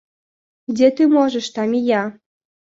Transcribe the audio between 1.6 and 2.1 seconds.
и я...